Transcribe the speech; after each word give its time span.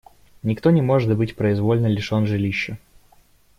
Никто 0.41 0.71
не 0.71 0.81
может 0.81 1.15
быть 1.15 1.35
произвольно 1.35 1.85
лишен 1.85 2.25
жилища. 2.25 2.79